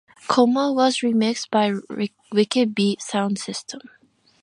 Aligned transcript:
"Coma" 0.27 0.73
was 0.73 1.01
remixed 1.01 1.51
by 1.51 1.73
Wicked 2.31 2.73
Beat 2.73 3.03
Sound 3.03 3.37
System. 3.37 3.81